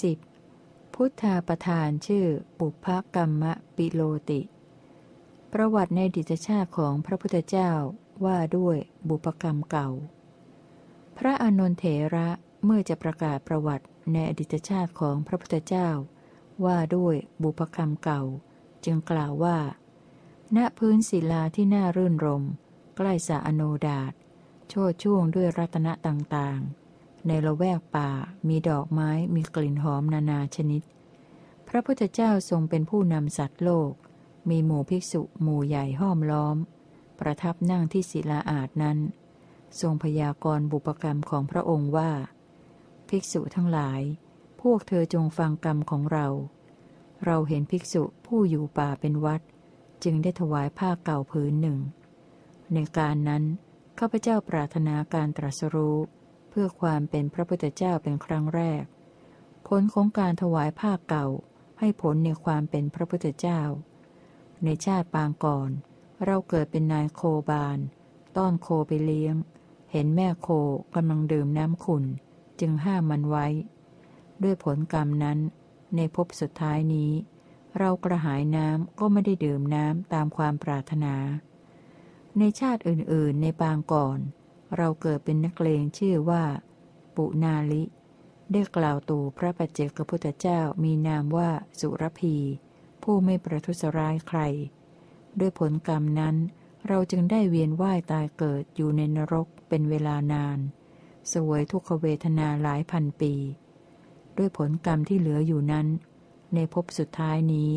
[0.00, 0.18] สิบ
[0.94, 2.26] พุทธาประธานชื่อ
[2.58, 3.44] ปุพกรรม
[3.76, 4.00] ปิโล
[4.30, 4.40] ติ
[5.52, 7.72] ประวัติในดิจชาติของพระพุทธเจ้า
[8.24, 8.76] ว่าด้วย
[9.08, 9.88] บุพกรรมเก่า
[11.18, 11.84] พระอนนทเถ
[12.14, 12.28] ระ
[12.64, 15.88] เมื่อจะประกาศประวัติในอดิจชาติของพระพุทธเจ้า
[16.64, 18.22] ว่าด้วยบุพกรรมเก่า
[18.84, 19.58] จึงกล่าวว่า
[20.56, 22.44] ณพื้นศิลาที่น่ารื่นรม
[22.96, 24.12] ใกล้สาอโนดาต
[24.68, 28.10] โชดช่วงด้วยรัตนะต่างๆ ในละแวกป่า
[28.48, 30.82] มีดอกไม้มีกลิ่นหอมนานาชนิด
[31.68, 33.92] พระพุทธเจ้าทรงเป็นผู้นำสัตว์โลก
[34.50, 36.56] มีหมู่ภิกษุหมู่ใหญ่ห้อมล้อม
[37.20, 38.98] ประทับนั่งที่ศิลาอาดนั้น
[39.80, 42.10] ทรงพยากรณ์บุปกรรมของพระองค์ว่า
[43.08, 44.00] ภิกษุทั้งหลาย
[44.60, 46.26] พวกเธอจงฟังกรรมของเรา
[47.24, 49.40] เราเห็นภิกษุผู้อยู่ป่าเป็นวัด
[50.04, 51.78] จึงได้ถวายผ้าเก่าผืนหนึ่ง
[52.72, 53.44] ในการนั้น
[53.98, 55.98] ข้าพเจ้าปรารถนาการตรัสรู้
[56.50, 58.84] เพื่อความเป็นพระพุทธเจ้าเป็นครั้งแรก
[59.68, 61.26] ผลของการถวายผ้าเก่า
[61.78, 63.60] ให้ผลในความเป็นพระพุทธเจ้า
[64.64, 65.70] ในชาติปางก่อน
[66.24, 67.78] เราเกิดเป็นนายโคบาล
[68.36, 69.34] ต้อนโคไปเลี้ยง
[69.92, 70.48] เห็นแม่โค
[70.94, 72.04] กำลังดื่มน้ำขุน
[72.60, 73.46] จึงห้ามมันไว้
[74.42, 75.38] ด้วยผลกรรมนั้น
[75.96, 77.12] ในภพสุดท้ายนี้
[77.78, 81.14] เรากระหายน้ำก็ไม่ได้ดื่มน้ำตามความปรารถนา
[82.38, 84.18] ในชาติอื่นๆ ในปางก่อน
[84.76, 86.44] เราเกิดเป็นนักเลงชื่อว่า
[87.16, 87.82] ปุนาลิ
[88.52, 91.50] ได้กล่าวตู่พระปัจเจกพุทธเจ้ามีนามว่า
[91.80, 92.36] สุรพี
[93.02, 94.40] ผู้ไม่ประทุษร้ายใคร
[95.38, 96.36] ด้วยผลกรรมนั้น
[96.88, 100.58] เราจึงได้เวียนว่ายตายเกิดอยู่ในนรกเป็นเวลานาน
[101.32, 103.34] สวยทุกขเวทนาหลายพันปี
[104.36, 105.86] ด้วยผลกรรมที่เหลืออยู่นั้น
[106.54, 107.70] ในภพสุดท้ายนี้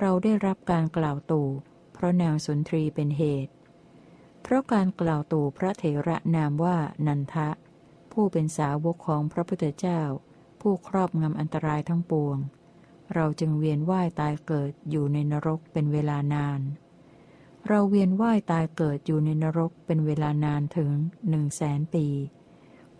[0.00, 1.48] เราได้รับการกล่าวตู่
[1.92, 3.52] เพราะนางสุนทรีเป็นเหตุ
[4.42, 7.48] เพราะการกล่าวตู่พระเถระนามว่านันทะ
[8.12, 10.00] ผู้เป็นสาวกของพระพุทธเจ้า
[10.60, 12.38] ผู้ครอบงำอันตรายทั้งปวง
[13.14, 16.60] เราจึงเวียนว่ายตายเกิดอยู่ในนรกเป็นเวลานาน
[17.68, 20.90] เราเวียนว่ายตายเกิดอยู่ในนรกเป็นเวลานานถึง
[21.28, 22.06] หนึ่งแสนปี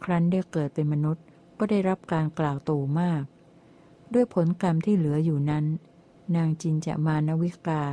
[0.05, 1.25] ครั้นได้เกิดเป็นมนุษย์
[1.59, 3.23] ก็ได้รับการกล่าวตู่มาก
[4.15, 5.65] ด้วยผลกรรมที่เหลืออยู่นั้น
[6.37, 7.85] นางจินจะมานวิกา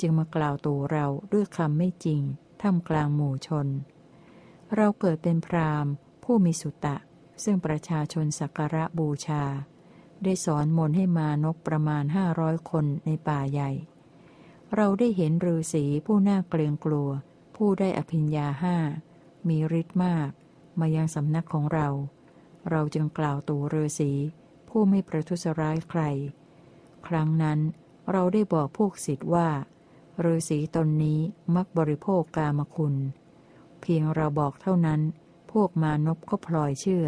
[0.00, 2.20] จึงมากล่าวตู่เราด้วยคำไม่จริง
[2.62, 3.68] ท่ามกลางหมู่ชน
[4.76, 5.92] เราเกิดเป็นพราหมณ์
[6.24, 6.96] ผู้มีสุตะ
[7.44, 9.44] ซึ่งประชาชนสักการะบูชา
[10.22, 13.70] ได้สอนมนให้มานกประมาณห้าร้อยคนในป่าใหญ่
[14.74, 17.10] เราได้เห็นฤาษีผู้น่าเกรงกลัว
[17.56, 18.76] ผู้ได้อภิญญาห้า
[19.48, 20.30] มีฤทธิ์มาก
[20.80, 21.88] มายังสำนักของเรา
[22.70, 24.12] เราจึงกล่าวตูฤาษี
[24.68, 26.02] ผู้ไม่ประทุษร้ายใคร
[27.06, 27.58] ครั้งนั้น
[28.10, 29.48] เราได้บอกพวกสิทธิ์ว่า
[30.24, 31.20] ฤาษีตนนี้
[31.54, 32.94] มักบริโภคกามคุณ
[33.80, 35.00] เพียงเราบอกเท่านั้น
[35.52, 37.06] พวกมานพก็พลอยเชื่อ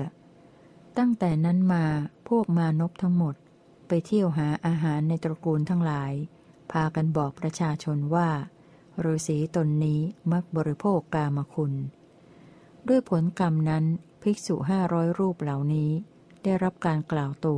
[0.98, 1.84] ตั้งแต่นั้นมา
[2.28, 3.34] พวกมานพทั้งหมด
[3.88, 6.12] ไปเที่ยวหาอาหารในตระกูลทั้งหลาย
[6.72, 8.28] พากันบอกประชาชนว่า
[9.04, 10.00] ฤาษีตนนี้
[10.32, 11.72] มักบริโภคกามคุณ
[12.88, 13.84] ด้วยผลกรรมนั้น
[14.22, 15.90] ภิกษุห้าร้อยรูปเหล่านี้
[16.42, 17.56] ได้รับการกล่าวตู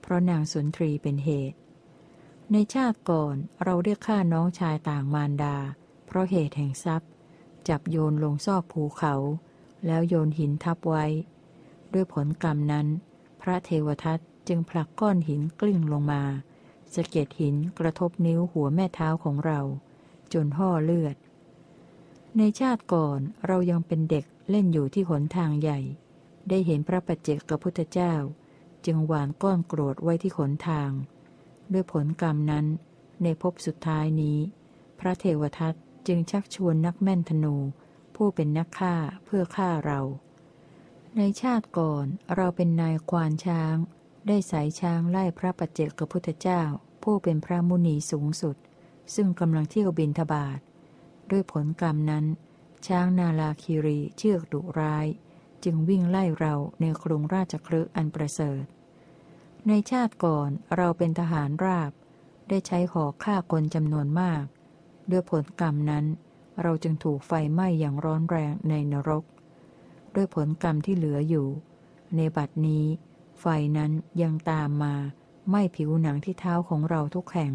[0.00, 1.58] เพราะนางสุนทรีเป็นเหตุ
[2.52, 5.56] ในชาติก่อนเราได้ฆ่าน้องชายต่างมารดา
[6.06, 7.10] เพราะเหตุแห่งทรัพย์
[7.68, 9.14] จับโยนลงซอกภูเขา
[9.86, 11.04] แล้วโยนหินทับไว้
[11.92, 12.86] ด้วยผลกรรมนั้น
[13.40, 14.18] พระเทวทัต
[14.48, 16.22] จึงผลักก้อนหินกลิ้งลงมา
[16.94, 19.60] สะเก็ดหินกระทบนิ้วหัวแม่เท้าของเรา
[20.32, 21.16] จนห่อเลือด
[22.36, 25.80] ในชาติก่อนเรายังเป็นเด็กเล่นอยู่ที่หนทางใหญ่
[26.48, 28.14] ได้เห็นพระปัจเจกพุทธเจ้า
[28.86, 30.90] จึงหวานก้อนกรวดไว้ที่ขนทาง
[31.72, 32.66] ด้วยผลกรรมนั้น
[33.22, 34.38] ในภพสุดท้ายนี้
[35.00, 35.74] พระเทวทัต
[36.06, 37.56] จึงชักชวนนักแม่นธนู
[38.16, 38.94] ผู้เป็นนักฆ่า
[39.24, 40.00] เพื่อฆ่าเรา
[41.16, 43.76] ในชาติก่อนเราเป็นนายควานช้าง
[44.26, 46.62] ได้สายช้างไล่พระปัจเจกพุทธเจ้า
[47.02, 48.56] ผู้เป็นพระมุนีสูงสุด
[49.14, 50.58] ซึ่งกำลังเที่ยวบินทบาท
[51.30, 52.24] ด้วยผลกรรมนั้น
[52.86, 55.06] ช้างนาลาคีรีเชือกดุร้าย
[55.64, 58.64] จึงวิ่งไล่เราในกรุงราชครึอันประเสริฐ
[59.68, 61.92] ในชาติก่อนเราเป็นทหารราบ
[62.48, 64.44] ได้ใช้หอกฆ่าคนจำนวนมาก
[65.10, 66.04] ด้วยผลกรรมนั้น
[66.62, 69.24] เราจึงถูกไฟไหม้อย่างร้อนแรงในนรก
[70.14, 71.48] ด้วยผลกรรมที่เหลืออยู่
[72.16, 72.84] ในบัดนี้
[73.40, 73.46] ไฟ
[73.76, 73.90] นั้น
[74.22, 74.94] ยังตามมา
[75.48, 77.52] ไหม้ผิวหนังที่เท้าของเราทุกแห่ง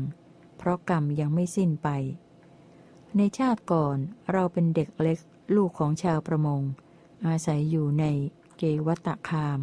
[0.58, 1.88] เพราะกรรมยังไม่สิ้นไป
[3.18, 3.98] ในชาติก่อน
[4.32, 5.20] เราเป็นเด็กเล็ก
[5.56, 6.62] ลูกของชาวประมง
[7.26, 8.06] อาศัยอยู่ใน
[8.58, 9.60] เกวัตคาม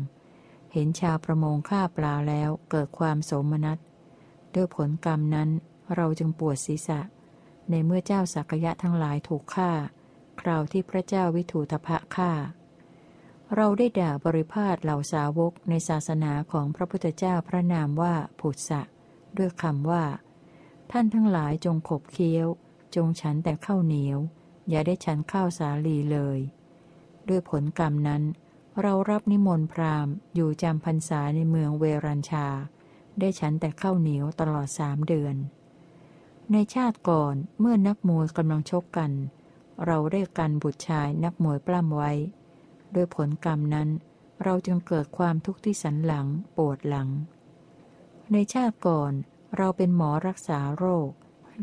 [0.78, 3.78] เห็นชาวประมงฆ่าปลาแล้วเกิดความโสมนัส
[4.54, 5.50] ด้วยผลกรรมนั้น
[5.94, 7.00] เราจึงปวดศีรษะ
[7.70, 9.70] ในเมื่อเจ้าสักยะทั้งหลายถูกฆ่า
[10.40, 12.32] คราวที่พระเจ้าวิถูทพะฆ่า
[13.54, 18.82] เราได้ด่าบริพาทเหล่าสาวกในศาสนาของพระพุทธเจ้าพระนามว่าผุดสะ
[19.36, 20.04] ด้วยคำว่า
[20.90, 22.48] ท่านทั้งหลายจงขบเคี้ยว
[22.96, 24.18] จงฉันแต่ข้าวเหนียว
[24.68, 26.38] อย่าได้ฉันข้าวสาลีเลย
[27.28, 28.24] ด้วยผลกรรมนั้น
[28.82, 32.46] เรารับนิมนต์พราหมณ์อยู่จำพรรษาในเมืองเวรัญชา
[33.18, 35.36] ได้ฉันแต่ข้าวเหนียวตลอดสามเดือน
[36.52, 39.12] ในชาติก่อนเมื่อนักมวยกำลังชกกัน
[39.86, 42.12] เราได้กันบุตรชายนักมวยปล้ำไว้
[42.94, 43.88] ด้วยผลกรรมนั้น
[44.42, 46.26] เราจึงเกิดความทุกข์ที่สันหลัง
[46.56, 47.08] ปวดหลัง
[48.32, 49.12] ในชาติก่อน
[49.56, 51.10] เราเป็นหมอรักษาโรค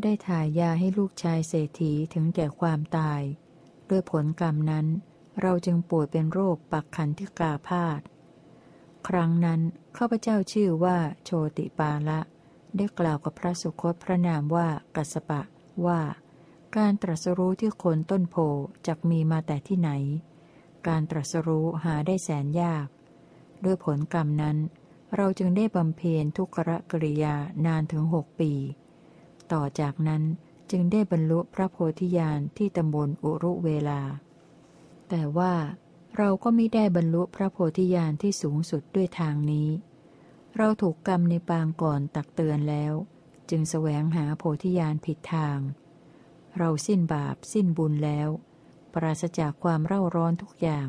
[0.02, 3.20] ได้ถ่ายยาให้ลูกชายเศรษฐีถึงแก่ความตาย
[3.90, 4.86] ด้วยผลกรรมนั้น
[5.40, 8.00] เราจึงป่วยเป็นโรคปักขันธิกาพาธ
[9.08, 9.60] ครั้งนั้น
[9.96, 12.20] ข้าพเจ้าชื่อว่าโชติปาละ
[12.76, 15.40] ได้กล่าวกับพระสุคตพระนามว่ากัสปะ
[15.86, 16.00] ว่า
[16.76, 18.36] การตรัสรู้ที่คนต้นโพ
[18.86, 19.90] จักมีมาแต่ที่ไหน
[20.88, 22.86] การตรัสรู้หาได้แสนยาก
[23.64, 24.56] ด้วยผลกรรมนั้น
[25.16, 26.58] เราจึงได้บำเพ็ญทุกข
[26.90, 27.34] กริยา
[27.66, 28.52] นานถึงหกปี
[29.52, 30.22] ต่อจากนั้น
[30.70, 34.00] จึงได้บรรลุพระโพธิญาณที่ตำบลอุรุเวลา
[35.16, 35.54] แต่ว่า
[36.16, 39.68] เราก็ไม่ได้บรรลุพระโพธิญาณที่สูงสุดด้วยทางนี้
[40.56, 42.94] เราถูกกรรมในปางก่อนตักเตือนแล้ว
[43.50, 45.58] จึงแสวงหาโพธิญาณผิดทาง
[46.58, 48.28] เราสิ้นบาปสิ้นบุญแล้ว
[48.94, 50.88] ปราศจากความเร่าร้อนทุกอย่าง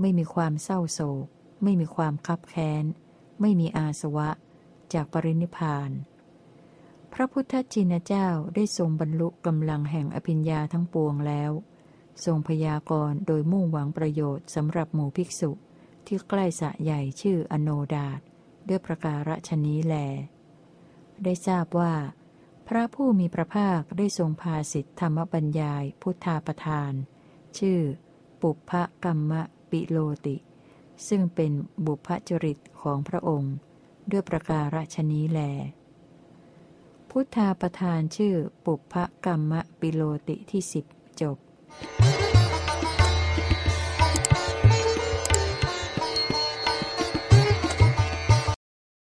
[0.00, 1.26] ไม่มีความเศร้าโศก
[1.62, 2.84] ไม่มีความคับแค้น
[3.40, 4.30] ไม่มีอาสวะ
[4.92, 5.90] จากปรินิพพาน
[7.12, 11.52] พระพุทธจินเจ้าได้ทรงบรรลุกำลังแห่งอภิญญาทั้งปวงแล้ว
[12.24, 15.50] ทรงพยากรณ์โดยมุ่งหวังประโยชน์สำหรับหมู่ภิกษุ
[16.06, 18.20] ที่ใกล้สะใหญ่ชื่ออโนดาต
[18.68, 19.94] ด้วยประการฉนี้แล
[21.24, 21.94] ได้ทราบว่า
[22.68, 26.92] พระผู้มีพระภาคได้ทรงพาสิทธธรรมบัญญายพุทธาประทาน
[27.58, 27.80] ชื่อ
[28.40, 28.72] ปุพพ
[29.04, 30.36] กรรมะปิโลติ
[31.08, 31.52] ซึ่งเป็น
[31.86, 33.54] บุพจริตของพระองค์
[34.10, 35.40] ด้วยประการฉนี้แล
[37.10, 38.34] พุทธาประทานชื่อ
[38.64, 38.94] ปุพพ
[39.24, 40.84] กรรมะปิโลติที่สิบ
[41.20, 41.38] จบ
[41.82, 42.13] Bye.